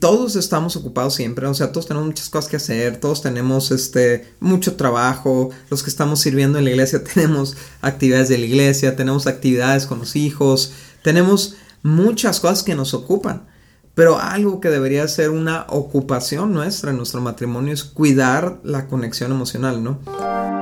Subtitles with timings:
[0.00, 4.34] Todos estamos ocupados siempre, o sea, todos tenemos muchas cosas que hacer, todos tenemos este
[4.38, 9.26] mucho trabajo, los que estamos sirviendo en la iglesia tenemos actividades de la iglesia, tenemos
[9.26, 13.48] actividades con los hijos, tenemos muchas cosas que nos ocupan.
[13.94, 19.32] Pero algo que debería ser una ocupación nuestra en nuestro matrimonio es cuidar la conexión
[19.32, 20.57] emocional, ¿no?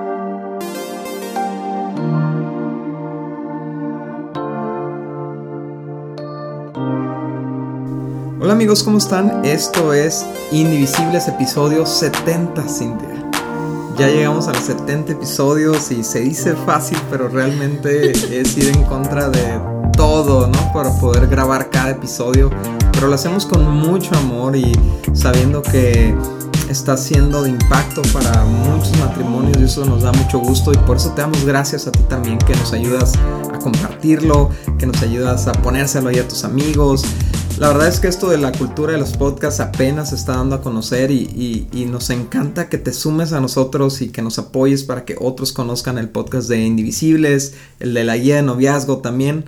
[8.67, 9.45] Amigos, ¿cómo están?
[9.45, 13.31] Esto es Indivisibles episodio 70, Cintia.
[13.97, 18.83] Ya llegamos a los 70 episodios y se dice fácil, pero realmente es ir en
[18.83, 19.61] contra de
[19.97, 20.73] todo, ¿no?
[20.73, 22.51] Para poder grabar cada episodio.
[22.91, 24.77] Pero lo hacemos con mucho amor y
[25.13, 26.13] sabiendo que
[26.69, 30.97] está siendo de impacto para muchos matrimonios y eso nos da mucho gusto y por
[30.97, 33.13] eso te damos gracias a ti también que nos ayudas
[33.55, 37.05] a compartirlo, que nos ayudas a ponérselo ahí a tus amigos,
[37.59, 40.57] la verdad es que esto de la cultura de los podcasts apenas se está dando
[40.57, 45.07] a conocer y, nos encanta que te sumes a nosotros y que nos apoyes para
[45.07, 49.47] que otros conozcan el podcast de Indivisibles, el de la guía de noviazgo también.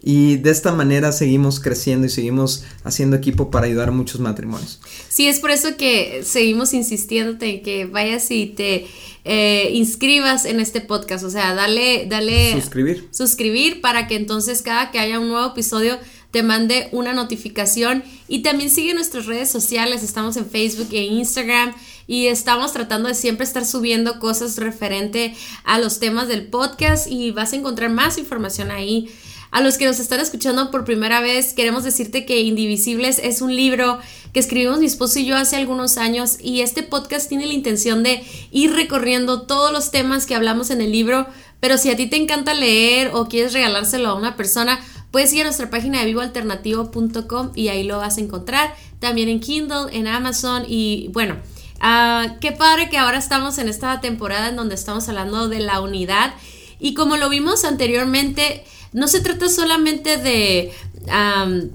[0.00, 4.80] Y de esta manera seguimos creciendo y seguimos haciendo equipo para ayudar a muchos matrimonios.
[5.08, 8.86] Sí, es por eso que seguimos insistiéndote en que vayas y te
[9.24, 11.24] eh, inscribas en este podcast.
[11.24, 12.52] O sea, dale, dale.
[12.52, 13.08] Suscribir.
[13.10, 15.98] Suscribir para que entonces cada que haya un nuevo episodio
[16.30, 18.04] te mande una notificación.
[18.28, 21.74] Y también sigue nuestras redes sociales, estamos en Facebook e Instagram.
[22.06, 27.06] Y estamos tratando de siempre estar subiendo cosas referente a los temas del podcast.
[27.06, 29.08] Y vas a encontrar más información ahí.
[29.50, 33.56] A los que nos están escuchando por primera vez, queremos decirte que Indivisibles es un
[33.56, 33.98] libro
[34.34, 36.36] que escribimos mi esposo y yo hace algunos años.
[36.42, 40.82] Y este podcast tiene la intención de ir recorriendo todos los temas que hablamos en
[40.82, 41.26] el libro,
[41.60, 44.78] pero si a ti te encanta leer o quieres regalárselo a una persona,
[45.10, 48.74] Puedes ir a nuestra página de vivoalternativo.com y ahí lo vas a encontrar.
[48.98, 51.36] También en Kindle, en Amazon y bueno,
[51.82, 55.80] uh, qué padre que ahora estamos en esta temporada en donde estamos hablando de la
[55.80, 56.34] unidad.
[56.78, 60.72] Y como lo vimos anteriormente, no se trata solamente de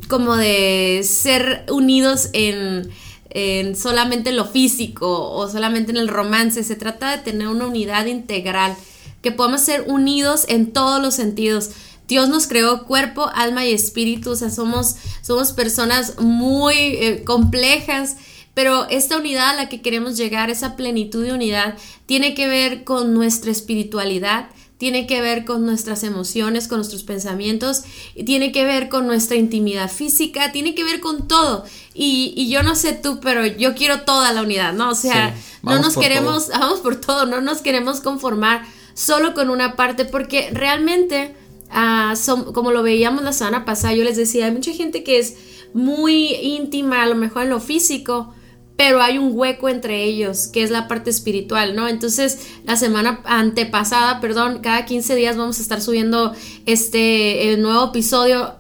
[0.10, 2.92] como de ser unidos en,
[3.30, 8.06] en solamente lo físico o solamente en el romance, se trata de tener una unidad
[8.06, 8.76] integral,
[9.22, 11.72] que podamos ser unidos en todos los sentidos
[12.08, 18.18] Dios nos creó cuerpo, alma y espíritu, o sea, somos, somos personas muy eh, complejas,
[18.54, 21.76] pero esta unidad a la que queremos llegar, esa plenitud de unidad,
[22.06, 27.84] tiene que ver con nuestra espiritualidad, tiene que ver con nuestras emociones, con nuestros pensamientos,
[28.26, 31.64] tiene que ver con nuestra intimidad física, tiene que ver con todo.
[31.94, 34.90] Y, yo no sé tú, pero yo quiero toda la unidad, ¿no?
[34.90, 39.78] O sea, no nos queremos, vamos por todo, no nos queremos conformar solo con una
[39.78, 41.34] parte, porque realmente
[41.70, 42.14] Ah,
[42.54, 45.36] como lo veíamos la semana pasada, yo les decía, hay mucha gente que es
[45.74, 48.34] muy íntima, a lo mejor en lo físico,
[48.76, 51.88] pero hay un hueco entre ellos, que es la parte espiritual, ¿no?
[51.88, 56.34] Entonces, la semana antepasada, perdón, cada 15 días vamos a estar subiendo
[56.66, 58.56] este nuevo episodio.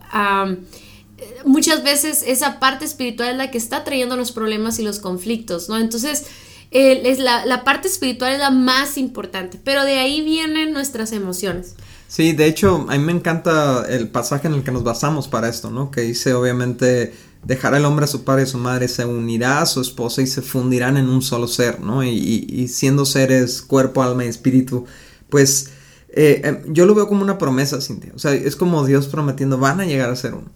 [1.46, 5.68] muchas veces esa parte espiritual es la que está trayendo los problemas y los conflictos,
[5.68, 5.78] ¿no?
[5.78, 6.25] Entonces,
[6.72, 11.75] es la, la parte espiritual es la más importante, pero de ahí vienen nuestras emociones.
[12.13, 15.50] Sí, de hecho, a mí me encanta el pasaje en el que nos basamos para
[15.50, 15.90] esto, ¿no?
[15.90, 17.12] Que dice, obviamente,
[17.44, 20.22] dejará el hombre a su padre y a su madre, se unirá a su esposa
[20.22, 22.03] y se fundirán en un solo ser, ¿no?
[22.03, 24.85] Y, siendo seres cuerpo, alma y espíritu,
[25.31, 25.72] pues
[26.09, 28.12] eh, em, yo lo veo como una promesa, Cintia.
[28.13, 30.52] O sea, es como Dios prometiendo, van a llegar a ser uno.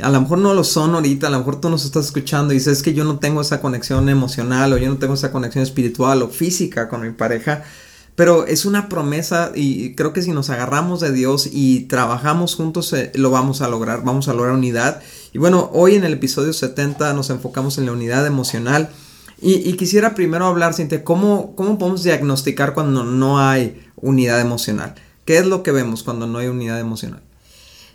[0.00, 2.58] A lo mejor no lo son ahorita, a lo mejor tú nos estás escuchando y
[2.58, 6.20] dices que yo no tengo esa conexión emocional o yo no tengo esa conexión espiritual
[6.20, 7.64] o física con mi pareja
[8.14, 12.92] pero es una promesa y creo que si nos agarramos de Dios y trabajamos juntos
[12.92, 15.02] eh, lo vamos a lograr, vamos a lograr unidad.
[15.32, 18.90] Y bueno, hoy en el episodio 70 nos enfocamos en la unidad emocional.
[19.42, 24.96] Y, quisiera primero hablar, Cintia, ¿cómo, ¿cómo podemos diagnosticar cuando no hay unidad emocional?
[25.24, 27.22] ¿Qué es lo que vemos cuando no hay unidad emocional?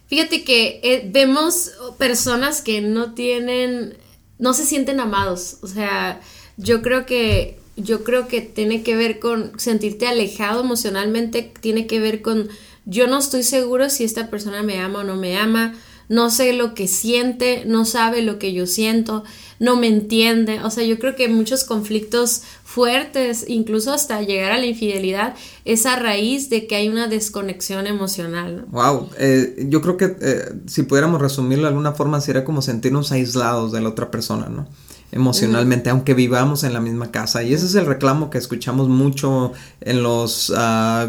[0.08, 3.96] Fíjate que eh, vemos personas que no tienen,
[4.40, 5.58] no se sienten amados.
[5.62, 6.20] O sea,
[6.58, 12.00] yo creo que yo creo que tiene que ver con sentirte alejado emocionalmente, tiene que
[12.00, 12.50] ver con
[12.86, 15.74] yo no estoy seguro si esta persona me ama o no me ama,
[16.08, 19.24] no sé lo que siente, no sabe lo que yo siento,
[19.60, 20.62] no me entiende.
[20.62, 25.34] O sea, yo creo que muchos conflictos fuertes, incluso hasta llegar a la infidelidad,
[25.66, 28.66] es a raíz de que hay una desconexión emocional.
[28.70, 33.12] Wow, eh, yo creo que eh, si pudiéramos resumirlo de alguna forma sería como sentirnos
[33.12, 34.68] aislados de la otra persona, ¿no?
[35.16, 37.41] Emocionalmente, aunque vivamos en la misma casa.
[37.41, 41.08] Y ese es el reclamo que escuchamos mucho en los ah,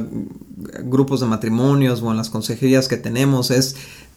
[0.85, 3.75] grupos de matrimonios o en las consejerías que tenemos, es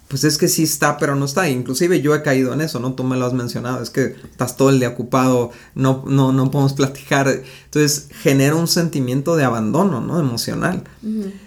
[0.10, 1.48] pues es que sí está, pero no está.
[1.50, 2.94] Inclusive yo he caído en eso, ¿no?
[2.94, 6.50] Tú me lo has mencionado, es que estás todo el día ocupado, no, no, no
[6.50, 7.28] podemos platicar.
[7.66, 10.20] Entonces genera un sentimiento de abandono, ¿no?
[10.20, 10.84] Emocional.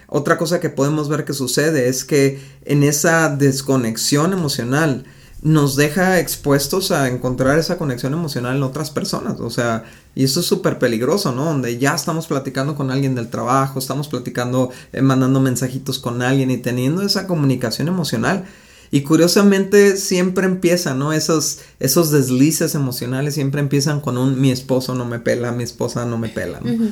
[0.07, 5.03] Otra cosa que podemos ver que sucede es que en esa desconexión emocional,
[5.43, 9.41] nos deja expuestos a encontrar esa conexión emocional en otras personas.
[9.41, 9.83] O sea,
[10.15, 11.43] y eso es súper peligroso, ¿no?
[11.43, 16.49] Donde ya estamos platicando con alguien del trabajo, estamos platicando, eh, mandando mensajitos con alguien
[16.49, 18.45] y teniendo esa comunicación emocional.
[18.89, 21.11] Y curiosamente siempre empieza, ¿no?
[21.11, 26.05] Esos, esos deslices emocionales siempre empiezan con un mi esposo no me pela, mi esposa
[26.05, 26.61] no me pela.
[26.61, 26.91] ¿no?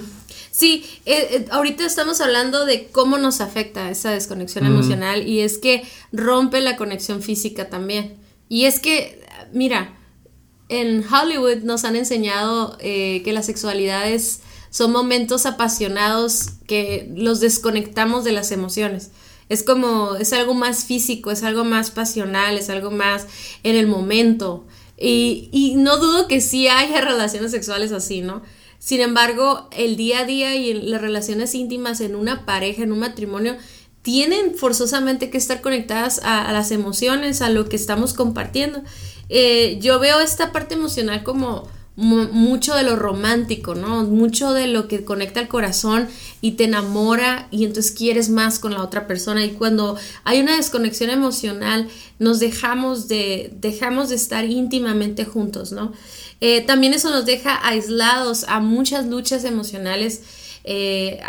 [0.52, 5.58] Sí, eh, eh, ahorita estamos hablando de cómo nos afecta esa desconexión emocional y es
[5.58, 8.21] que rompe la conexión física también.
[8.52, 9.98] Y es que, mira,
[10.68, 18.26] en Hollywood nos han enseñado eh, que las sexualidades son momentos apasionados que los desconectamos
[18.26, 19.12] de las emociones.
[19.48, 23.26] Es como, es algo más físico, es algo más pasional, es algo más
[23.64, 24.66] en el momento.
[24.98, 28.42] Y, y no dudo que sí haya relaciones sexuales así, ¿no?
[28.80, 33.00] Sin embargo, el día a día y las relaciones íntimas en una pareja, en un
[33.00, 33.56] matrimonio,
[34.02, 38.82] tienen forzosamente que estar conectadas a, las emociones, a lo que estamos compartiendo.
[39.30, 44.04] Eh, yo veo esta parte emocional como mucho de lo romántico, ¿no?
[44.06, 46.08] Mucho de lo que conecta el corazón
[46.40, 50.56] y te enamora y entonces quieres más con la otra persona y cuando hay una
[50.56, 55.92] desconexión emocional nos dejamos de, dejamos de estar íntimamente juntos, ¿no?
[56.40, 60.22] Eh, también eso nos deja aislados a muchas luchas emocionales,
[60.64, 61.20] eh,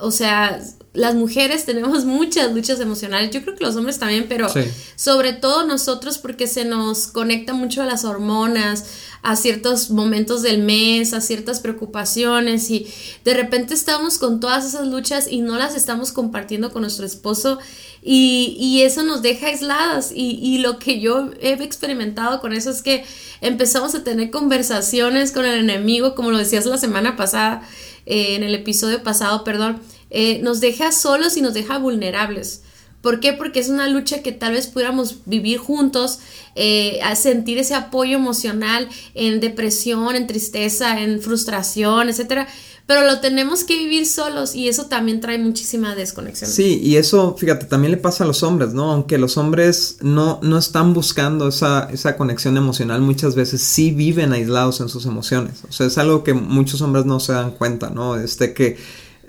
[0.00, 0.58] o sea,
[0.94, 4.48] las mujeres tenemos muchas luchas emocionales, yo creo que los hombres también, pero
[4.96, 8.84] sobre todo nosotros porque se nos conecta mucho a las hormonas,
[9.22, 12.86] a ciertos momentos del mes, a ciertas preocupaciones y
[13.24, 17.58] de repente estamos con todas esas luchas y no las estamos compartiendo con nuestro esposo
[18.00, 22.70] y, y eso nos deja aisladas y, y lo que yo he experimentado con eso
[22.70, 23.04] es que
[23.40, 27.62] empezamos a tener conversaciones con el enemigo, como lo decías la semana pasada,
[28.06, 32.62] eh, en el episodio pasado, perdón, eh, nos deja solos y nos deja vulnerables.
[33.00, 33.32] ¿Por qué?
[33.32, 36.18] Porque es una lucha que tal vez pudiéramos vivir juntos,
[36.56, 42.48] eh, a sentir ese apoyo emocional en depresión, en tristeza, en frustración, etcétera.
[42.86, 46.50] Pero lo tenemos que vivir solos y eso también trae muchísima desconexión.
[46.50, 48.90] Sí, y eso, fíjate, también le pasa a los hombres, ¿no?
[48.90, 54.32] Aunque los hombres no, no están buscando esa, esa conexión emocional, muchas veces sí viven
[54.32, 55.64] aislados en sus emociones.
[55.68, 58.16] O sea, es algo que muchos hombres no se dan cuenta, ¿no?
[58.16, 58.78] Este que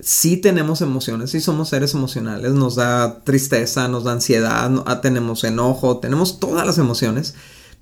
[0.01, 5.43] sí tenemos emociones, sí somos seres emocionales, nos da tristeza, nos da ansiedad, ah, tenemos
[5.43, 7.35] enojo, tenemos todas las emociones,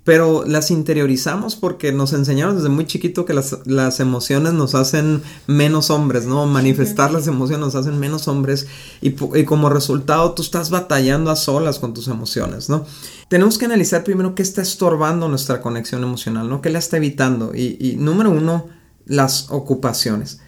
[0.04, 5.90] pero las interiorizamos porque nos enseñaron desde muy chiquito que las, emociones nos hacen menos
[5.90, 6.46] hombres, ¿no?
[6.46, 8.68] Manifestar las emociones nos hacen menos hombres
[9.02, 9.12] y,
[9.44, 12.86] como resultado tú estás batallando a solas con tus emociones, ¿no?
[13.28, 16.62] Tenemos que analizar primero qué está estorbando nuestra conexión emocional, ¿no?
[16.62, 17.52] ¿Qué la está evitando?
[17.54, 18.68] y número uno,
[19.06, 20.40] las ocupaciones.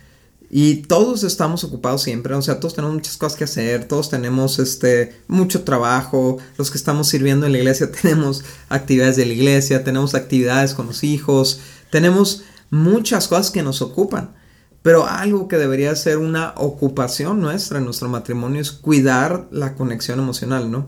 [0.52, 4.58] Y todos estamos ocupados siempre, o sea, todos tenemos muchas cosas que hacer, todos tenemos
[4.58, 9.84] este mucho trabajo, los que estamos sirviendo en la iglesia tenemos actividades de la iglesia,
[9.84, 11.60] tenemos actividades con los hijos,
[11.92, 14.36] tenemos muchas cosas que nos ocupan.
[14.82, 20.20] Pero algo que debería ser una ocupación nuestra en nuestro matrimonio es cuidar la conexión
[20.20, 20.88] emocional, ¿no?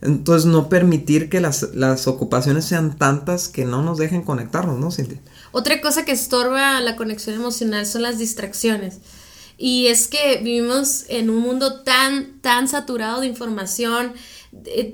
[0.00, 4.90] Entonces no permitir que las, las ocupaciones sean tantas que no nos dejen conectarnos, ¿no,
[4.90, 5.20] Cintia?
[5.52, 8.98] Otra cosa que estorba la conexión emocional son las distracciones.
[9.56, 14.12] Y es que vivimos en un mundo tan, tan saturado de información,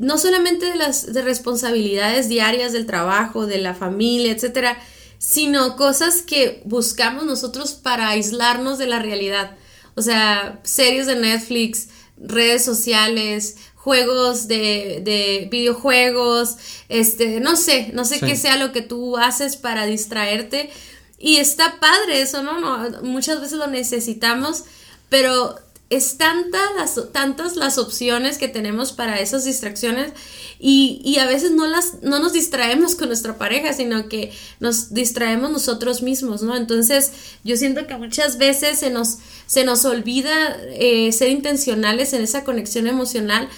[0.00, 4.78] no solamente de las de responsabilidades diarias del trabajo, de la familia, etcétera,
[5.18, 9.56] sino cosas que buscamos nosotros para aislarnos de la realidad.
[9.96, 16.56] O sea, series de Netflix, redes sociales, juegos de, de videojuegos,
[16.88, 20.70] este, no sé, no sé qué sea lo que tú haces para distraerte.
[21.18, 22.58] Y está padre eso, ¿no?
[22.58, 24.64] no muchas veces lo necesitamos,
[25.10, 25.56] pero
[25.90, 30.12] es tanta las, tantas las opciones que tenemos para esas distracciones
[30.58, 34.94] y, y, a veces no, las, no nos distraemos con nuestra pareja, sino que nos
[34.94, 36.56] distraemos nosotros mismos, ¿no?
[36.56, 37.12] Entonces
[37.44, 42.44] yo siento que muchas veces se nos, se nos olvida eh, ser intencionales en esa
[42.44, 43.50] conexión emocional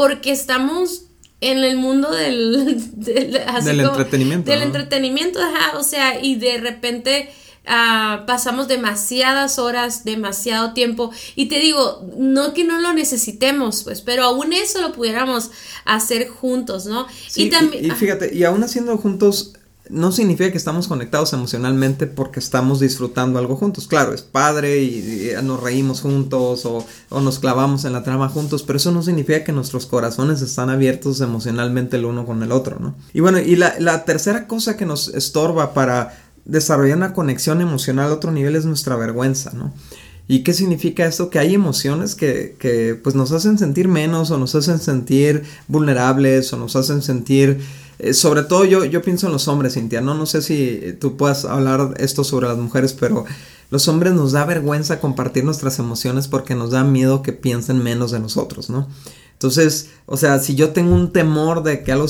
[0.00, 1.02] porque estamos
[1.42, 4.50] en el mundo del, del, entretenimiento.
[4.50, 7.28] Del entretenimiento, ajá, o sea, y de repente
[7.66, 14.00] ah, pasamos demasiadas horas, demasiado tiempo, y te digo, no que no lo necesitemos, pues,
[14.00, 15.50] pero aún eso lo pudiéramos
[15.84, 17.06] hacer juntos, ¿no?
[17.36, 17.84] y también...
[17.84, 19.52] Y, fíjate, y aún haciendo juntos,
[19.90, 23.86] no significa que estamos conectados emocionalmente porque estamos disfrutando algo juntos.
[23.86, 26.86] Claro, es padre y, nos reímos juntos o,
[27.20, 31.20] nos clavamos en la trama juntos, pero eso no significa que nuestros corazones están abiertos
[31.20, 32.94] emocionalmente el uno con el otro, ¿no?
[33.12, 38.10] Y bueno, y la, la tercera cosa que nos estorba para desarrollar una conexión emocional
[38.10, 39.72] a otro nivel es nuestra vergüenza, ¿no?
[40.30, 41.28] ¿Y qué significa esto?
[41.28, 46.52] Que hay emociones que, que, pues nos hacen sentir menos o nos hacen sentir vulnerables
[46.52, 47.58] o nos hacen sentir...
[47.98, 50.14] Eh, sobre todo yo, yo pienso en los hombres, Cintia, ¿no?
[50.14, 53.24] No sé si tú puedas hablar esto sobre las mujeres, pero
[53.70, 58.12] los hombres nos da vergüenza compartir nuestras emociones porque nos da miedo que piensen menos
[58.12, 58.86] de nosotros, ¿no?
[59.32, 62.06] Entonces, o sea, si yo tengo un temor de que algo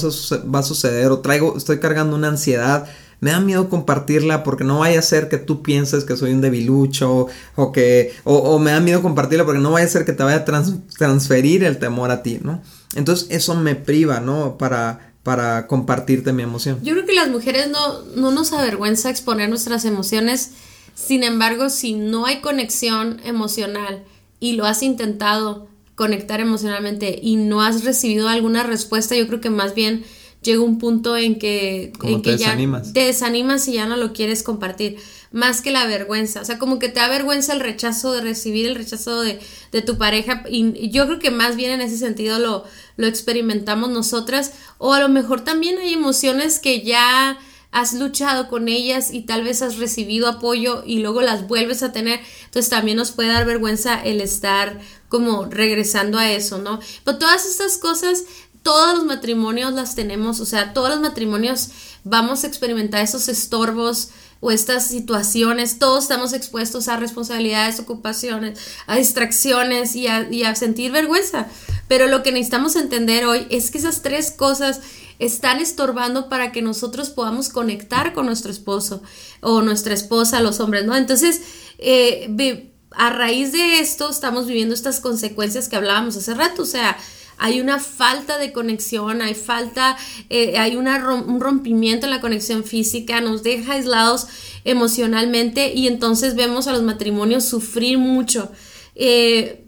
[0.55, 2.87] va a suceder o traigo, estoy cargando una ansiedad,
[3.21, 6.41] me da miedo compartirla porque no vaya a ser que tú pienses que soy un
[6.41, 10.23] debilucho o que, o, me da miedo compartirla porque no vaya a ser que te
[10.23, 12.63] vaya a transferir el temor a ti, ¿no?
[12.95, 14.57] Entonces eso me priva, ¿no?
[14.59, 16.79] Para, para compartirte mi emoción.
[16.83, 20.53] Yo creo que las mujeres no, no nos avergüenza exponer nuestras emociones,
[20.95, 24.05] sin embargo, si no hay conexión emocional
[24.41, 29.51] y lo has intentado conectar emocionalmente y no has recibido alguna respuesta, yo creo que
[29.51, 30.05] más bien
[30.43, 32.57] llega un punto en que, en que te ya
[32.93, 34.97] te desanimas y ya no lo quieres compartir,
[35.33, 38.67] más que la vergüenza, o sea, como que te da vergüenza el rechazo de recibir
[38.67, 39.39] el rechazo de,
[39.71, 40.43] de tu pareja.
[40.51, 42.65] Y, yo creo que más bien en ese sentido lo,
[42.97, 44.53] lo experimentamos nosotras.
[44.79, 47.39] O a lo mejor también hay emociones que ya
[47.71, 51.93] has luchado con ellas y tal vez has recibido apoyo y luego las vuelves a
[51.93, 56.81] tener, entonces también nos puede dar vergüenza el estar como regresando a eso, ¿no?
[57.05, 58.25] Pero todas estas cosas
[58.63, 61.71] todos los matrimonios las tenemos, o sea, todos los matrimonios
[62.05, 68.97] vamos a experimentar esos estorbos o estas situaciones, todos estamos expuestos a responsabilidades, ocupaciones, a
[68.97, 71.47] distracciones y a, sentir vergüenza.
[71.89, 74.81] Pero lo que necesitamos entender hoy es que esas tres cosas
[75.19, 79.03] están estorbando para que nosotros podamos conectar con nuestro esposo
[79.43, 80.97] o nuestra esposa, los hombres, ¿no?
[80.97, 81.43] Entonces,
[81.77, 86.97] eh, a raíz de esto estamos viviendo estas consecuencias que hablábamos hace rato, o sea,
[87.41, 89.97] hay una falta de conexión, hay falta,
[90.29, 94.27] eh, hay un rompimiento en la conexión física, nos deja aislados
[94.65, 98.53] emocionalmente y entonces vemos a los matrimonios sufrir mucho.
[98.95, 99.65] Eh,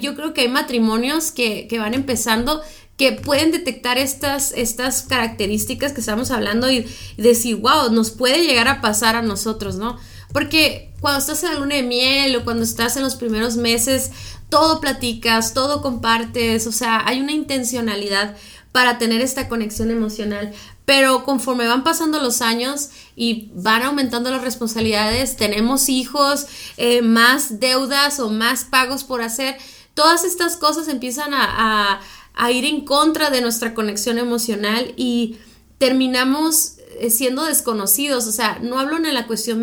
[0.00, 2.62] yo creo que hay matrimonios que, van empezando
[2.96, 6.86] que pueden detectar estas, estas características que estamos hablando y,
[7.16, 9.98] y decir, wow, nos puede llegar a pasar a nosotros, ¿no?
[10.32, 14.12] Porque cuando estás en la luna de miel o cuando estás en los primeros meses,
[14.50, 18.36] todo platicas, todo compartes, o sea, hay una intencionalidad
[18.72, 20.52] para tener esta conexión emocional.
[20.84, 27.60] Pero conforme van pasando los años y van aumentando las responsabilidades, tenemos hijos, eh, más
[27.60, 29.56] deudas o más pagos por hacer,
[29.94, 32.00] todas estas cosas empiezan a,
[32.34, 35.38] a ir en contra de nuestra conexión emocional y
[35.78, 39.62] terminamos eh, siendo desconocidos, o sea, no hablo en la cuestión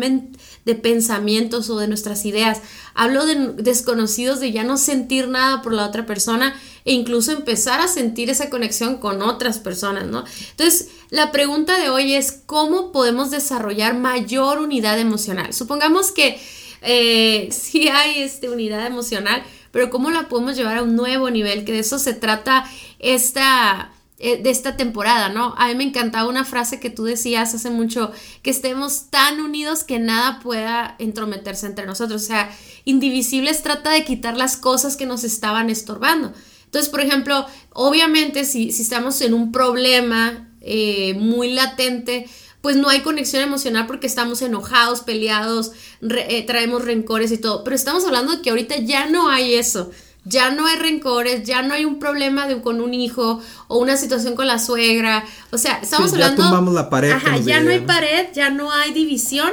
[0.68, 2.60] de pensamientos o de nuestras ideas,
[2.92, 7.80] hablo de desconocidos de ya no sentir nada por la otra persona e incluso empezar
[7.80, 10.24] a sentir esa conexión con otras personas, ¿no?
[10.50, 15.54] Entonces, la pregunta de hoy es cómo podemos desarrollar mayor unidad emocional.
[15.54, 16.38] Supongamos que
[16.82, 21.64] eh, sí hay este, unidad emocional, pero cómo la podemos llevar a un nuevo nivel,
[21.64, 25.54] que de eso se trata esta de esta temporada, ¿no?
[25.56, 28.10] A mí me encantaba una frase que tú decías hace mucho,
[28.42, 32.22] que estemos tan unidos que nada pueda entrometerse entre nosotros.
[32.22, 32.50] O sea,
[32.84, 36.32] Indivisibles trata de quitar las cosas que nos estaban estorbando.
[36.64, 42.28] Entonces, por ejemplo, obviamente si, si estamos en un problema eh, muy latente,
[42.60, 45.72] pues no hay conexión emocional porque estamos enojados, peleados,
[46.02, 47.62] eh, traemos rencores y todo.
[47.62, 49.90] Pero estamos hablando de que ahorita ya no hay eso
[50.28, 53.96] ya no hay rencores, ya no hay un problema de, con un hijo o una
[53.96, 55.24] situación con la suegra.
[55.50, 56.42] O sea, estamos hablando.
[56.42, 57.12] Ya la pared.
[57.12, 59.50] Ajá, ya no hay pared, ya no hay división,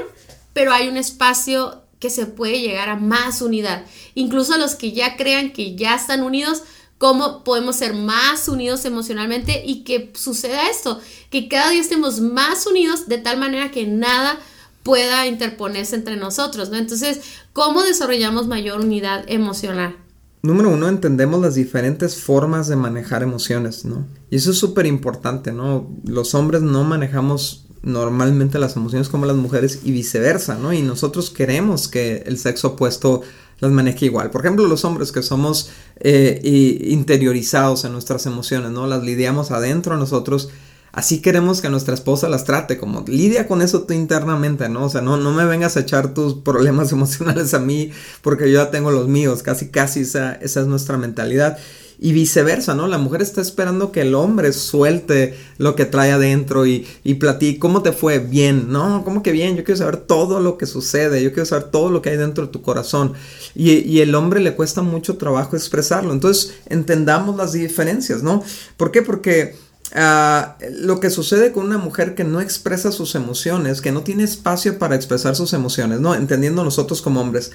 [0.53, 3.83] pero hay un espacio que se puede llegar a más unidad.
[4.13, 6.63] Incluso los que ya crean que ya están unidos,
[6.97, 12.67] cómo podemos ser más unidos emocionalmente y que suceda esto, que cada día estemos más
[12.67, 14.39] unidos de tal manera que nada
[14.83, 16.77] pueda interponerse entre nosotros, ¿no?
[16.77, 17.21] Entonces,
[17.53, 19.97] ¿cómo desarrollamos mayor unidad emocional?
[20.45, 24.05] Número uno, entendemos las diferentes formas de manejar emociones, ¿no?
[24.29, 25.89] Y eso es súper importante, ¿no?
[26.05, 30.73] Los hombres no manejamos normalmente las emociones como las mujeres y viceversa, ¿no?
[30.73, 33.21] Y nosotros queremos que el sexo opuesto
[33.59, 34.31] las maneje igual.
[34.31, 36.41] Por ejemplo, los hombres que somos eh,
[36.87, 38.87] interiorizados en nuestras emociones, ¿no?
[38.87, 40.49] Las lidiamos adentro nosotros
[40.95, 44.85] así queremos que nuestra esposa las trate, como lidia con eso tú internamente, ¿no?
[44.85, 48.63] O sea, no, no me vengas a echar tus problemas emocionales a mí porque yo
[48.63, 51.57] ya tengo los míos, casi, casi esa, esa es nuestra mentalidad.
[51.97, 52.87] y viceversa, ¿no?
[52.87, 57.59] La mujer está esperando que el hombre suelte lo que trae adentro y, y platique,
[57.59, 58.19] ¿cómo te fue?
[58.19, 59.55] Bien, no, ¿cómo que bien?
[59.55, 62.45] Yo quiero saber todo lo que sucede, yo quiero saber todo lo que hay dentro
[62.45, 63.13] de tu corazón.
[63.53, 66.11] Y, y el hombre le cuesta mucho trabajo expresarlo.
[66.11, 68.43] Entonces, entendamos las diferencias, ¿no?
[68.77, 69.01] ¿Por qué?
[69.01, 69.55] Porque
[69.93, 74.23] Ah, lo que sucede con una mujer que no expresa sus emociones, que no tiene
[74.23, 76.15] espacio para expresar sus emociones, ¿no?
[76.15, 77.51] Entendiendo nosotros como hombres,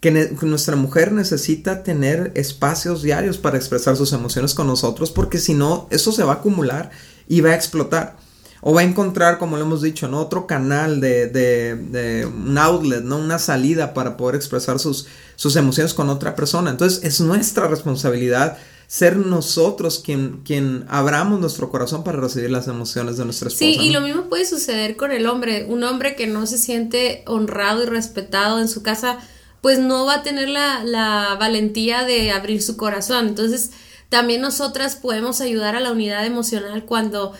[0.00, 0.10] que,
[0.42, 5.88] nuestra mujer necesita tener espacios diarios para expresar sus emociones con nosotros, porque si no,
[5.90, 6.90] eso se va a acumular
[7.28, 8.16] y va a explotar.
[8.62, 10.20] O va a encontrar, como lo hemos dicho, ¿no?
[10.20, 13.16] Otro canal de, de, un outlet, ¿no?
[13.16, 16.70] Una salida para poder expresar sus, sus emociones con otra persona.
[16.70, 18.58] Entonces es nuestra responsabilidad
[18.90, 23.64] ser nosotros quien, quien abramos nuestro corazón para recibir las emociones de nuestra esposa.
[23.64, 25.64] Sí, y lo mismo puede suceder con el hombre.
[25.68, 29.18] Un hombre que no se siente honrado y respetado en su casa,
[29.60, 33.28] pues no va a tener la, la valentía de abrir su corazón.
[33.28, 33.70] Entonces,
[34.08, 37.32] también nosotras podemos ayudar a la unidad emocional cuando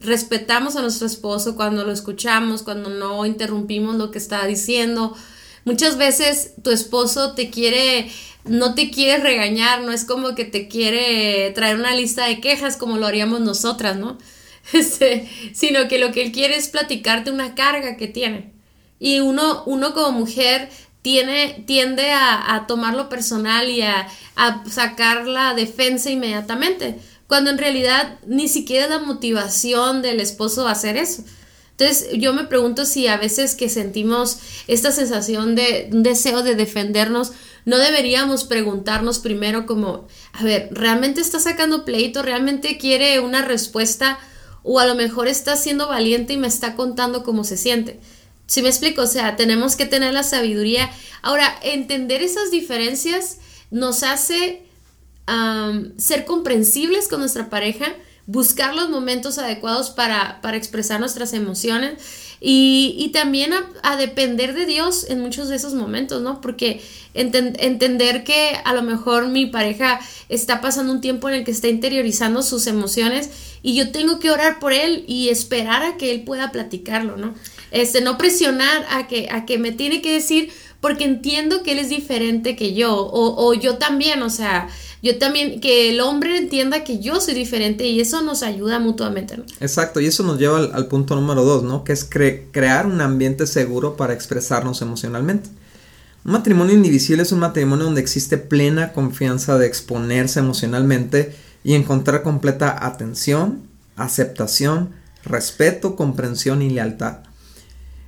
[0.00, 5.16] respetamos a nuestro esposo, cuando lo escuchamos, cuando no interrumpimos lo que está diciendo.
[5.68, 8.10] Muchas veces tu esposo te quiere
[8.46, 12.78] no te quiere regañar, no es como que te quiere traer una lista de quejas
[12.78, 14.16] como lo haríamos nosotras, ¿no?
[14.72, 18.50] Este, sino que lo que él quiere es platicarte una carga que tiene.
[18.98, 20.70] Y uno, uno como mujer
[21.02, 28.18] tiene, tiende a, tomarlo personal y a, a, sacar la defensa inmediatamente, cuando en realidad
[28.26, 31.24] ni siquiera es la motivación del esposo a hacer eso.
[31.78, 36.56] Entonces yo me pregunto si a veces que sentimos esta sensación de un deseo de
[36.56, 37.30] defendernos,
[37.66, 42.22] no deberíamos preguntarnos primero como, a ver, ¿realmente está sacando pleito?
[42.22, 44.18] ¿Realmente quiere una respuesta?
[44.64, 48.00] O a lo mejor está siendo valiente y me está contando cómo se siente.
[48.46, 49.02] Si me explico?
[49.02, 50.90] O sea, tenemos que tener la sabiduría.
[51.22, 53.38] Ahora, entender esas diferencias
[53.70, 54.64] nos hace
[55.96, 57.94] ser comprensibles con nuestra pareja,
[58.28, 61.94] buscar los momentos adecuados para, para expresar nuestras emociones
[62.40, 66.40] y, también a, depender de Dios en muchos de esos momentos, ¿no?
[66.42, 66.80] Porque
[67.14, 71.68] entender que a lo mejor mi pareja está pasando un tiempo en el que está
[71.68, 73.30] interiorizando sus emociones
[73.62, 77.34] y yo tengo que orar por él y esperar a que él pueda platicarlo, ¿no?
[77.70, 81.78] Este, no presionar a que, a que me tiene que decir porque entiendo que él
[81.78, 84.68] es diferente que yo o, yo también, o sea,
[85.02, 89.42] yo también, que el hombre entienda que yo soy diferente y eso nos ayuda mutuamente.
[89.60, 91.84] Exacto, y eso nos lleva al, punto número dos, ¿no?
[91.84, 95.50] Que es crear un ambiente seguro para expresarnos emocionalmente.
[96.24, 102.22] Un matrimonio indivisible es un matrimonio donde existe plena confianza de exponerse emocionalmente y encontrar
[102.22, 103.62] completa atención,
[103.96, 104.90] aceptación,
[105.24, 107.27] respeto, comprensión y lealtad.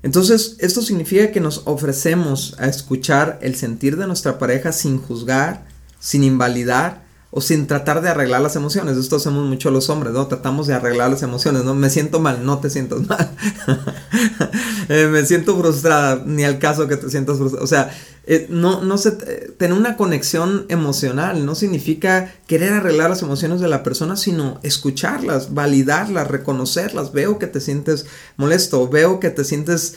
[0.02, 5.66] Entonces, esto significa que nos ofrecemos a escuchar el sentir de nuestra pareja sin juzgar,
[5.98, 8.96] sin invalidar o sin tratar de arreglar las emociones.
[8.96, 10.26] Esto hacemos mucho los hombres, ¿no?
[10.26, 11.74] Tratamos de arreglar las emociones, ¿no?
[11.74, 13.30] Me siento mal, no te sientas mal.
[14.88, 17.62] Eh, me siento frustrada, ni al caso que te sientas frustrada.
[17.62, 17.92] O sea,
[18.26, 23.60] eh, no, no se, eh, tener una conexión emocional no significa querer arreglar las emociones
[23.60, 27.12] de la persona, sino escucharlas, validarlas, reconocerlas.
[27.12, 29.94] Veo que te sientes molesto, veo que te sientes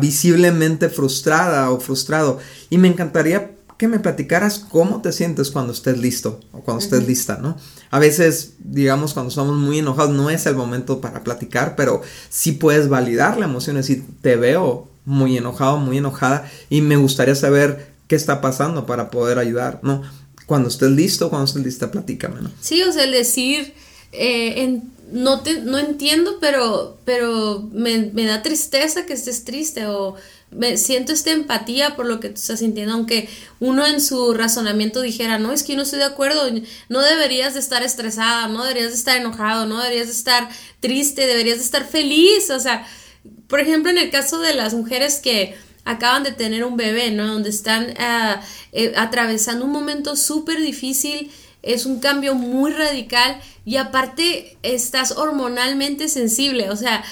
[0.00, 2.40] visiblemente frustrada o frustrado.
[2.70, 7.06] Y me encantaría que me platicaras cómo te sientes cuando estés listo o cuando estés
[7.06, 7.56] lista, ¿no?
[7.90, 12.52] A veces, digamos, cuando estamos muy enojados no es el momento para platicar, pero sí
[12.52, 17.34] puedes validar la emoción, es decir, te veo muy enojado, muy enojada y me gustaría
[17.34, 20.02] saber qué está pasando para poder ayudar, ¿no?
[20.46, 22.50] Cuando estés listo, cuando estés lista, platícame, ¿no?
[22.60, 23.74] Sí, o sea, el decir,
[24.12, 30.14] eh, no, te, no entiendo, pero, pero me, me da tristeza que estés triste o
[30.54, 33.28] me siento esta empatía por lo que tú estás sintiendo, aunque
[33.60, 36.48] uno en su razonamiento dijera, no, es que no estoy de acuerdo,
[36.88, 40.48] no deberías de estar estresada, no deberías de estar enojado, no deberías de estar
[40.80, 42.86] triste, deberías de estar feliz, o sea,
[43.48, 47.26] por ejemplo, en el caso de las mujeres que acaban de tener un bebé, ¿no?
[47.26, 48.40] Donde están ah,
[48.72, 51.30] eh, atravesando un momento súper difícil,
[51.62, 57.02] es un cambio muy radical y aparte estás hormonalmente sensible, o sea,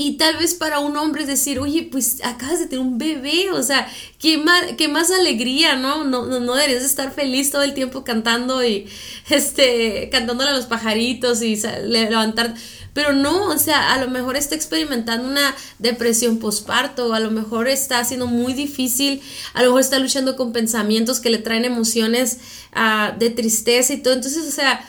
[0.00, 3.50] y tal vez para un hombre es decir, oye, pues acabas de tener un bebé,
[3.50, 3.86] o sea,
[4.18, 6.04] qué más, qué más alegría, ¿no?
[6.04, 8.86] No, no, no deberías estar feliz todo el tiempo cantando y,
[9.28, 12.54] este, cantándole a los pajaritos y levantar.
[12.94, 17.68] Pero no, o sea, a lo mejor está experimentando una depresión posparto, a lo mejor
[17.68, 19.20] está siendo muy difícil,
[19.52, 22.38] a lo mejor está luchando con pensamientos que le traen emociones
[22.74, 24.14] uh, de tristeza y todo.
[24.14, 24.82] Entonces, o sea,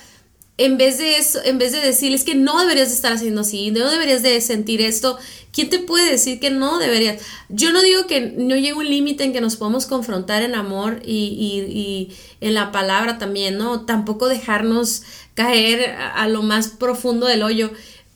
[0.66, 3.72] en vez de eso, en vez de decirles que no deberías de estar haciendo así,
[3.72, 5.18] no deberías de sentir esto,
[5.52, 7.22] ¿quién te puede decir que no deberías?
[7.50, 11.02] Yo no digo que no llegue un límite en que nos podemos confrontar en amor
[11.04, 13.86] y, y, en la palabra también, ¿no?
[13.86, 17.72] Tampoco dejarnos caer a, lo más profundo del hoyo.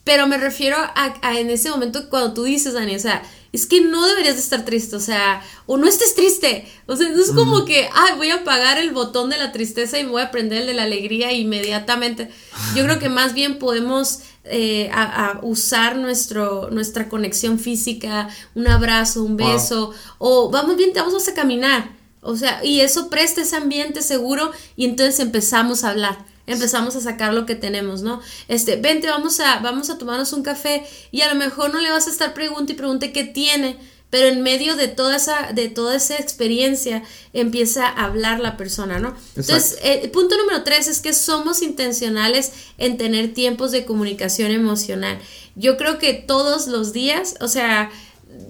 [0.06, 3.66] Pero me refiero a, a, en ese momento cuando tú dices, Dani, o sea, es
[3.66, 7.22] que no deberías de estar triste, o sea, o no estés triste, o sea, no
[7.22, 10.30] es como que, ay, voy a apagar el botón de la tristeza y voy a
[10.30, 12.30] prender el de la alegría inmediatamente.
[12.76, 19.24] Yo creo que más bien podemos eh, a, usar nuestro, nuestra conexión física, un abrazo,
[19.24, 21.90] un beso, o vamos bien, vamos a caminar,
[22.22, 27.02] o sea, y eso presta ese ambiente seguro y entonces empezamos a hablar empezamos a
[27.02, 28.22] sacar lo que tenemos, ¿no?
[28.48, 31.92] Este, vente, vamos a, vamos a tomarnos un café y a lo mejor no le
[31.92, 33.78] vas a estar pregunta y pregunte qué tiene,
[34.10, 37.04] pero en medio de toda esa, de toda esa experiencia
[37.34, 39.16] empieza a hablar la persona, ¿no?
[39.36, 44.52] Entonces, el eh, punto número tres es que somos intencionales en tener tiempos de comunicación
[44.52, 45.20] emocional.
[45.56, 47.92] Yo creo que todos los días, o sea,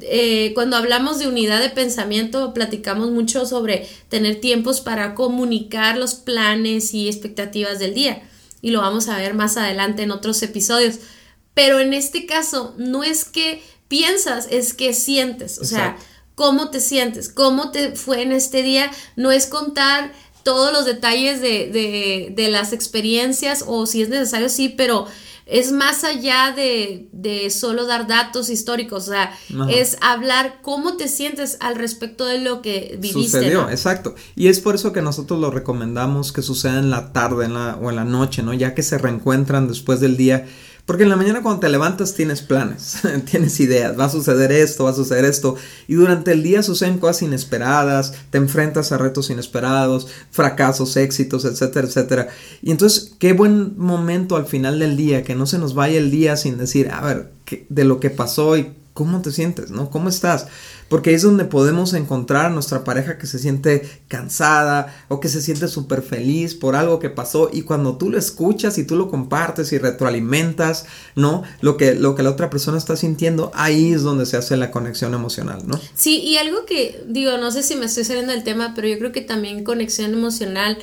[0.02, 6.16] eh, cuando hablamos de unidad de pensamiento, platicamos mucho sobre tener tiempos para comunicar los
[6.16, 8.24] planes y expectativas del día.
[8.62, 11.00] Y lo vamos a ver más adelante en otros episodios.
[11.54, 15.60] Pero en este caso, no es que piensas, es que sientes.
[15.60, 15.98] O sea,
[16.36, 18.92] cómo te sientes, cómo te fue en este día.
[19.16, 20.12] No es contar
[20.44, 25.08] todos los detalles de, de, de las experiencias o si es necesario, sí, pero
[25.46, 29.38] es más allá de, de solo dar datos históricos, o sea,
[29.70, 33.38] es hablar cómo te sientes al respecto de lo que viviste.
[33.38, 34.16] Sucedió, exacto.
[34.36, 37.76] Y es por eso que nosotros lo recomendamos que suceda en la tarde en la,
[37.76, 38.54] o en la noche, ¿no?
[38.54, 40.48] Ya que se reencuentran después del día
[40.86, 44.84] porque en la mañana cuando te levantas tienes planes, tienes ideas, va a suceder esto,
[44.84, 45.56] va a suceder esto.
[45.88, 51.88] Y durante el día suceden cosas inesperadas, te enfrentas a retos inesperados, fracasos, éxitos, etcétera,
[51.88, 52.28] etcétera.
[52.62, 56.12] Y entonces, qué buen momento al final del día, que no se nos vaya el
[56.12, 57.32] día sin decir, a ver,
[57.70, 59.90] de lo que pasó y cómo te sientes, ¿no?
[59.90, 60.48] ¿Cómo estás?
[60.90, 65.42] Porque es donde podemos encontrar a nuestra pareja que se siente cansada o que se
[65.42, 69.10] siente súper feliz por algo que pasó y cuando tú lo escuchas y tú lo
[69.10, 71.44] compartes y retroalimentas, ¿no?
[71.62, 74.70] Lo que, lo que la otra persona está sintiendo, ahí es donde se hace la
[74.70, 75.80] conexión emocional, ¿no?
[75.96, 79.00] Sí, y algo que digo, no sé si me estoy saliendo del tema, pero yo
[79.00, 80.78] creo que también conexión emocional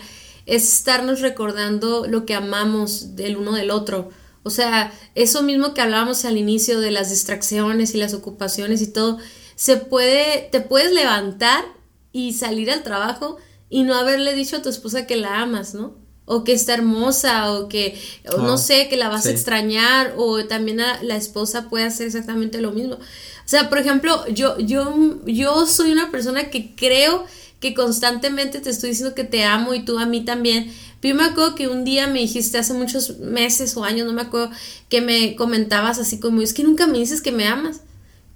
[0.47, 4.11] es estarnos recordando lo que amamos del uno del otro.
[4.43, 8.89] O sea, eso mismo que hablábamos al inicio de las distracciones y las ocupaciones y
[8.89, 9.19] todo,
[9.55, 11.65] se puede, te puedes levantar
[12.13, 13.39] y salir al trabajo
[13.69, 15.95] y no haberle dicho a tu esposa que la amas, ¿no?
[16.25, 17.99] O que está hermosa, o que,
[18.39, 22.73] no sé, que la vas a extrañar, o también la esposa puede hacer exactamente lo
[22.73, 22.95] mismo.
[22.95, 24.95] O sea, por ejemplo, yo, yo,
[25.27, 27.25] yo soy una persona que creo
[27.61, 30.73] que constantemente te estoy diciendo que te amo y tú a mí también.
[31.01, 34.13] Pero yo me acuerdo que un día me dijiste hace muchos meses o años, no
[34.13, 34.51] me acuerdo,
[34.89, 37.81] que me comentabas así como, es que nunca me dices que me amas.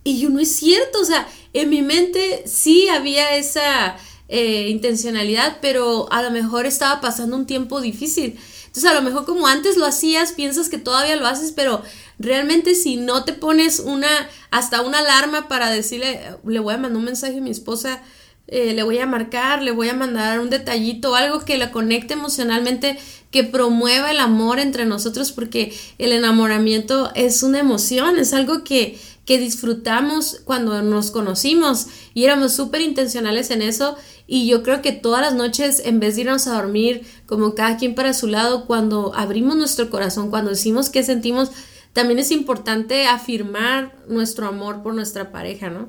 [0.06, 3.96] Y yo no es cierto, o sea, en mi mente sí había esa
[4.28, 8.38] eh, intencionalidad, pero a lo mejor estaba pasando un tiempo difícil.
[8.66, 11.82] Entonces a lo mejor como antes lo hacías, piensas que todavía lo haces, pero
[12.20, 14.08] realmente si no te pones una,
[14.52, 18.00] hasta una alarma para decirle, le voy a mandar un mensaje a mi esposa,
[18.46, 22.14] eh, le voy a marcar, le voy a mandar un detallito, algo que la conecte
[22.14, 22.96] emocionalmente,
[23.32, 29.00] que promueva el amor entre nosotros, porque el enamoramiento es una emoción, es algo que,
[29.26, 34.92] que disfrutamos cuando nos conocimos y éramos súper intencionales en eso y yo creo que
[34.92, 38.66] todas las noches en vez de irnos a dormir como cada quien para su lado,
[38.66, 41.50] cuando abrimos nuestro corazón, cuando decimos qué sentimos,
[41.92, 45.88] también es importante afirmar nuestro amor por nuestra pareja, ¿no?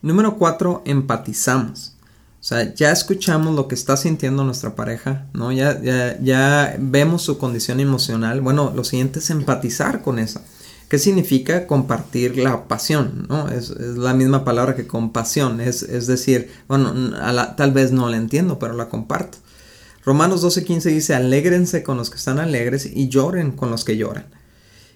[0.00, 1.94] Número cuatro, empatizamos.
[2.40, 5.50] O sea, ya escuchamos lo que está sintiendo nuestra pareja, ¿no?
[5.50, 8.40] Ya, ya, ya vemos su condición emocional.
[8.40, 10.40] Bueno, lo siguiente es empatizar con esa.
[10.88, 13.26] ¿Qué significa compartir la pasión?
[13.28, 13.48] ¿no?
[13.48, 16.94] Es, la misma palabra que compasión, es, es decir, bueno,
[17.56, 19.38] tal vez no la entiendo, pero la comparto.
[20.04, 24.26] Romanos 12:15 dice, alégrense con los que están alegres y lloren con los que lloran.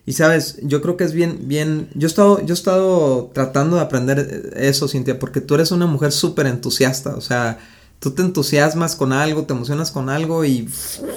[0.06, 3.76] Y sabes, yo creo que es bien, bien, yo he estado, yo he estado tratando
[3.76, 7.58] de aprender eso, Cintia, porque tú eres una mujer súper entusiasta, o sea,
[8.00, 10.68] tú te entusiasmas con algo, te emocionas con algo y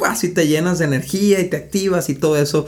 [0.06, 2.66] así te llenas de energía y te activas y todo eso.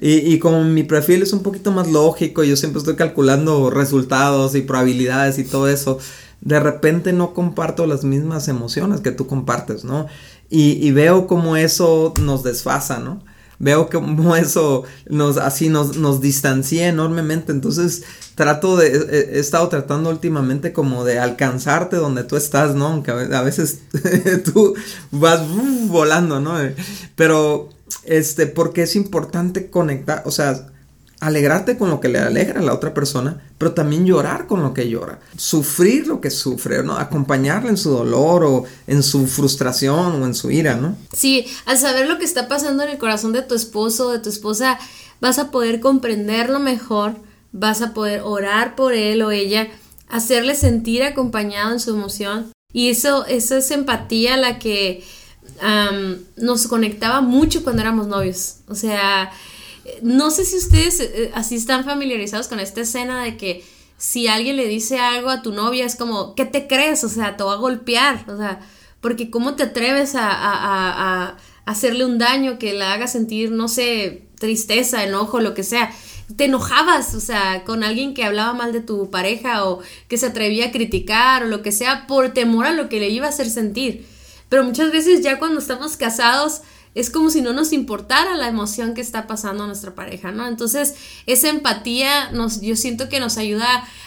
[0.00, 4.62] Y, como mi perfil es un poquito más lógico, yo siempre estoy calculando resultados y
[4.62, 5.98] probabilidades y todo eso,
[6.40, 10.06] de repente no comparto las mismas emociones que tú compartes, ¿no?
[10.50, 13.22] Y, veo como eso nos desfasa, ¿no?
[13.58, 17.52] Veo como eso nos, así nos, nos distancia enormemente.
[17.52, 18.02] Entonces
[18.34, 22.88] trato de, he, estado tratando últimamente como de alcanzarte donde tú estás, ¿no?
[22.88, 23.80] Aunque a veces
[24.44, 24.74] tú
[25.12, 25.40] vas
[25.88, 26.56] volando, ¿no?
[27.16, 27.70] Pero
[28.04, 30.68] este, porque es importante conectar, o sea,
[31.20, 34.74] alegrarte con lo que le alegra a la otra persona, pero también llorar con lo
[34.74, 36.96] que llora, sufrir lo que sufre, ¿no?
[36.96, 40.96] Acompañarle en su dolor o en su frustración o en su ira, ¿no?
[41.12, 44.18] Sí, al saber lo que está pasando en el corazón de tu esposo o de
[44.18, 44.78] tu esposa,
[45.20, 47.14] vas a poder comprenderlo mejor,
[47.52, 49.68] vas a poder orar por él o ella,
[50.08, 52.52] hacerle sentir acompañado en su emoción.
[52.72, 55.04] Y eso, eso es empatía la que
[56.36, 58.56] nos conectaba mucho cuando éramos novios.
[58.68, 59.32] O sea,
[60.02, 63.64] no sé si ustedes eh, así están familiarizados con esta escena de que
[63.96, 67.04] si alguien le dice algo a tu novia es como, ¿qué te crees?
[67.04, 68.24] O sea, te va a golpear.
[68.28, 68.60] O sea,
[69.00, 71.36] porque ¿cómo te atreves a, a
[71.66, 75.90] hacerle un daño que la haga sentir, no sé, tristeza, enojo, lo que sea?
[76.36, 80.26] te enojabas, o sea, con alguien que hablaba mal de tu pareja o que se
[80.26, 83.30] atrevía a criticar o lo que sea por temor a lo que le iba a
[83.30, 84.06] hacer sentir.
[84.54, 86.60] Pero muchas veces ya cuando estamos casados
[86.94, 90.46] es como si no nos importara la emoción que está pasando a nuestra pareja, ¿no?
[90.46, 90.94] Entonces,
[91.26, 93.66] esa empatía nos, yo siento que nos ayuda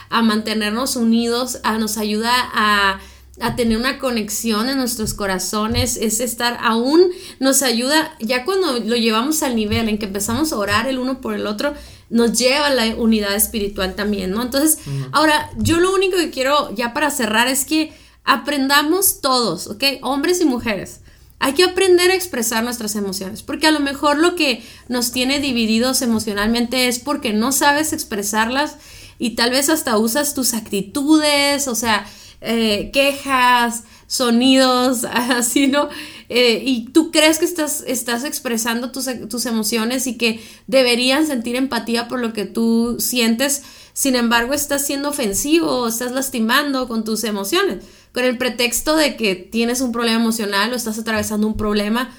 [0.10, 3.02] a mantenernos unidos, a, nos ayuda a,
[3.42, 7.10] a tener una conexión en nuestros corazones, es estar aún,
[7.42, 11.20] nos ayuda, ya cuando lo llevamos al nivel en que empezamos a orar el uno
[11.20, 11.74] por el otro,
[12.10, 14.44] nos lleva a la unidad espiritual también, ¿no?
[14.44, 14.80] Entonces,
[15.12, 17.92] ahora, yo lo único que quiero ya para cerrar es que
[18.28, 19.84] aprendamos todos, ¿ok?
[20.04, 21.00] Hombres y mujeres.
[21.40, 25.40] Hay que aprender a expresar nuestras emociones, porque a lo mejor lo que nos tiene
[25.40, 28.76] divididos emocionalmente es porque no sabes expresarlas
[29.18, 32.06] y tal vez hasta usas tus actitudes, o sea,
[32.42, 35.88] eh, quejas, sonidos, así, ¿no?
[36.28, 41.56] Eh, y tú crees que estás, estás expresando tus, tus, emociones y que deberían sentir
[41.56, 43.64] empatía por lo que tú sientes,
[43.94, 49.36] sin embargo estás siendo ofensivo, estás lastimando con tus emociones, con el pretexto de que
[49.36, 52.10] tienes un problema emocional o estás atravesando un problema,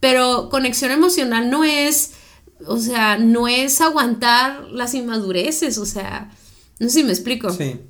[0.00, 2.12] pero conexión emocional no es,
[2.66, 6.30] o sea, no es aguantar las inmadureces, o sea,
[6.78, 7.50] no sé si me explico.
[7.50, 7.80] Sí.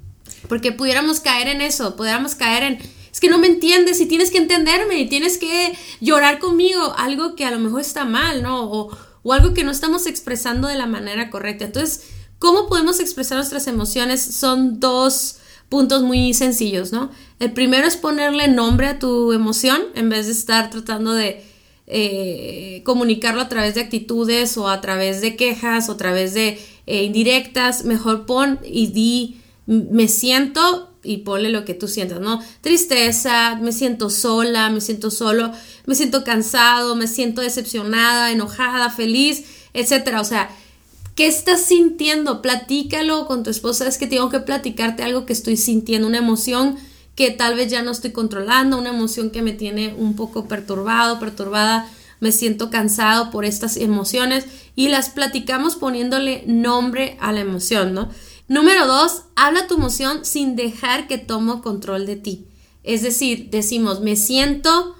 [0.48, 4.30] Porque pudiéramos caer en eso, pudiéramos caer en es que no me entiendes y tienes
[4.30, 8.70] que entenderme y tienes que llorar conmigo, algo que a lo mejor está mal, ¿no?
[8.70, 11.64] O, o algo que no estamos expresando de la manera correcta.
[11.64, 14.20] Entonces, ¿cómo podemos expresar nuestras emociones?
[14.20, 15.38] Son dos
[15.68, 17.10] puntos muy sencillos, ¿no?
[17.38, 21.44] El primero es ponerle nombre a tu emoción en vez de estar tratando de
[21.88, 26.58] eh, comunicarlo a través de actitudes o a través de quejas o a través de
[26.86, 27.84] eh, indirectas.
[27.84, 32.42] Mejor pon y di, me siento y ponle lo que tú sientas, ¿no?
[32.60, 35.52] Tristeza, me siento sola, me siento solo,
[35.86, 40.20] me siento cansado, me siento decepcionada, enojada, feliz, etcétera.
[40.20, 40.50] O sea,
[41.16, 42.42] ¿qué estás sintiendo?
[42.42, 43.88] Platícalo con tu esposa.
[43.88, 46.76] Es que tengo que platicarte algo que estoy sintiendo, una emoción
[47.16, 51.18] que tal vez ya no estoy controlando, una emoción que me tiene un poco perturbado,
[51.18, 57.94] perturbada, me siento cansado por estas emociones y las platicamos poniéndole nombre a la emoción,
[57.94, 58.10] ¿no?
[58.48, 62.46] Número dos, habla tu emoción sin dejar que tomo control de ti.
[62.84, 64.94] Es decir, decimos, me siento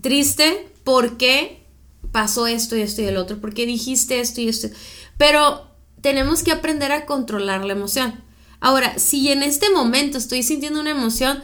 [0.00, 1.62] triste porque
[2.10, 4.68] pasó esto y esto y el otro, porque dijiste esto y esto.
[5.18, 5.66] Pero
[6.00, 8.22] tenemos que aprender a controlar la emoción.
[8.60, 11.40] Ahora, si en este momento estoy sintiendo una emoción,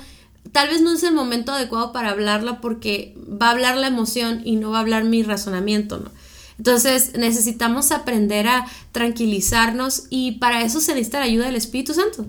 [0.53, 4.43] tal vez no es el momento adecuado para hablarla porque va a hablar la emoción
[4.45, 6.11] y no va a hablar mi razonamiento, ¿no?
[6.59, 12.27] Entonces necesitamos aprender a tranquilizarnos y para eso se necesita la ayuda del Espíritu Santo.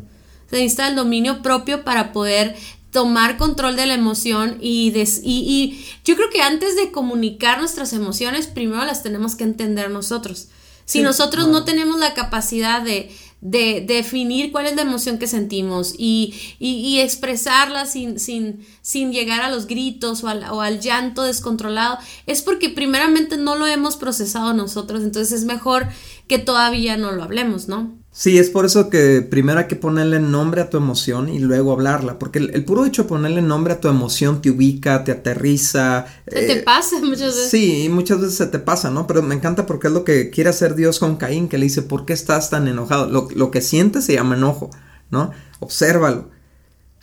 [0.50, 2.56] Se necesita el dominio propio para poder
[2.92, 8.48] tomar control de la emoción y, y, yo creo que antes de comunicar nuestras emociones,
[8.48, 10.50] primero las tenemos que entender nosotros.
[10.90, 15.94] Si nosotros no tenemos la capacidad de, de, definir cuál es la emoción que sentimos
[15.96, 21.22] y, y, expresarla sin, sin, sin, llegar a los gritos o al, o al, llanto
[21.22, 25.90] descontrolado, es porque primeramente no lo hemos procesado nosotros, entonces es mejor
[26.28, 27.99] que todavía no lo hablemos, ¿no?
[28.20, 31.72] Sí, es por eso que primero hay que ponerle nombre a tu emoción y luego
[31.72, 36.06] hablarla, porque el, puro hecho de ponerle nombre a tu emoción te ubica, te aterriza.
[36.28, 37.50] Se te eh, pasa muchas veces.
[37.50, 39.08] Sí, muchas veces se te pasa, ¿no?
[39.08, 41.82] Pero me encanta porque es lo que quiere hacer Dios con Caín, que le dice,
[41.82, 43.10] ¿por qué estás tan enojado?
[43.10, 44.70] Lo, lo que sientes se llama enojo,
[45.12, 45.32] ¿no?
[45.62, 46.28] Obsérvalo.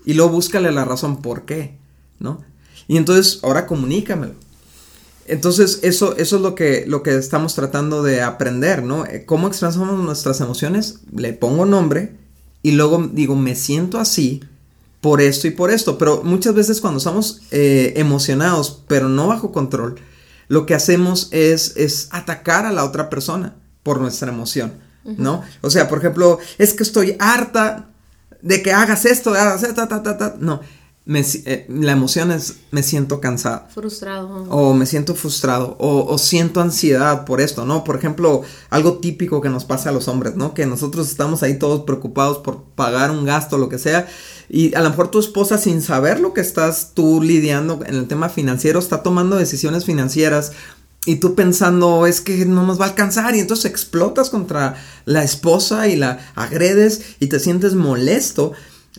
[0.05, 1.79] Y luego búscale la razón por qué,
[2.19, 2.43] ¿no?
[2.89, 4.35] Y entonces ahora comunícamelo.
[5.29, 9.05] Entonces, eso, eso es lo que, lo que estamos tratando de aprender, ¿no?
[9.07, 11.01] Eh, ¿Cómo expresamos nuestras emociones?
[11.15, 12.17] Le pongo nombre
[12.63, 14.43] y luego digo, me siento así
[15.01, 15.99] por esto y por esto.
[15.99, 19.97] Pero muchas veces cuando estamos eh, emocionados, pero no bajo control,
[20.49, 25.43] lo que hacemos es, es atacar a la otra persona por nuestra emoción, ¿no?
[25.61, 27.89] O sea, por ejemplo, es que estoy harta
[28.43, 30.61] de que hagas esto, hagas esto, ta, ta, ta, No,
[31.09, 33.67] eh, la emoción es me siento cansado.
[33.73, 34.47] Frustrado.
[34.51, 35.77] O me siento frustrado.
[35.79, 37.85] O, siento ansiedad por esto, ¿no?
[37.85, 40.53] Por ejemplo, algo típico que nos pasa a los hombres, ¿no?
[40.53, 44.09] Que nosotros estamos ahí todos preocupados por pagar un gasto, lo que sea.
[44.49, 48.09] Y a lo mejor tu esposa, sin saber lo que estás tú lidiando en el
[48.09, 50.53] tema financiero, está tomando decisiones financieras
[51.07, 55.23] y tú pensando, es que no nos va a alcanzar y entonces explotas contra la
[55.23, 58.53] esposa y la agredes y te sientes molesto.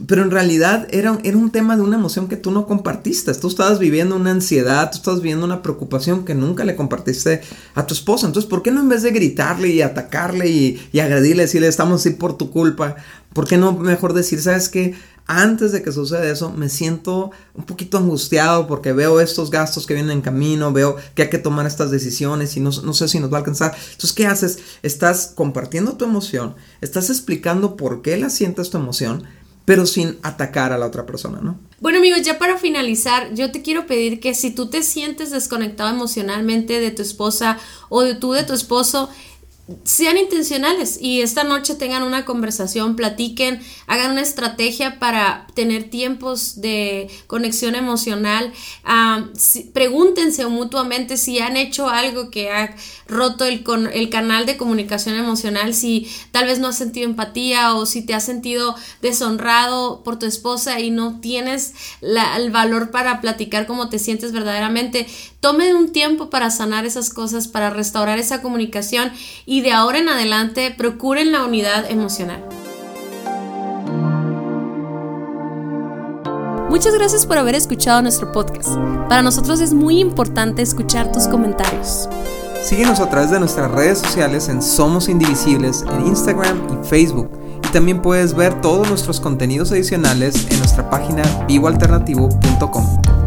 [0.05, 3.33] Pero en realidad era, era un tema de una emoción que tú no compartiste.
[3.33, 7.41] Tú estabas viviendo una ansiedad, tú estabas viviendo una preocupación que nunca le compartiste
[7.73, 8.27] a tu esposa.
[8.27, 12.01] Entonces, ¿por qué no en vez de gritarle y atacarle y, y agredirle, decirle, estamos
[12.01, 12.95] así por tu culpa?
[13.33, 14.95] ¿Por qué no mejor decir, sabes que
[15.27, 19.93] antes de que suceda eso, me siento un poquito angustiado porque veo estos gastos que
[19.93, 23.19] vienen en camino, veo que hay que tomar estas decisiones y no, no, sé si
[23.19, 23.75] nos va a alcanzar.
[23.91, 24.59] Entonces, ¿qué haces?
[24.83, 29.25] Estás compartiendo tu emoción, estás explicando por qué la sientes tu emoción
[29.67, 31.59] pero sin atacar a la otra persona, ¿no?
[31.81, 35.89] Bueno amigos, ya para finalizar, yo te quiero pedir que si tú te sientes desconectado
[35.89, 37.57] emocionalmente de tu esposa
[37.89, 39.09] o de tú de tu esposo,
[39.83, 46.61] sean intencionales y esta noche tengan una conversación, platiquen, hagan una estrategia para tener tiempos
[46.61, 48.53] de conexión emocional.
[49.73, 52.75] Pregúntense mutuamente si han hecho algo que ha
[53.07, 57.85] roto el, el canal de comunicación emocional, si tal vez no has sentido empatía o
[57.85, 63.67] si te has sentido deshonrado por tu esposa y no tienes el valor para platicar
[63.67, 65.07] cómo te sientes verdaderamente.
[65.39, 69.11] Tomen un tiempo para sanar esas cosas, para restaurar esa comunicación
[69.45, 72.43] y de ahora en adelante procuren la unidad emocional.
[76.69, 78.69] Muchas gracias por haber escuchado nuestro podcast.
[79.07, 82.09] Para nosotros es muy importante escuchar tus comentarios.
[82.61, 87.29] Síguenos a través de nuestras redes sociales en Somos Indivisibles en Instagram y Facebook.
[87.63, 93.26] Y también puedes ver todos nuestros contenidos adicionales en nuestra página vivoalternativo.com.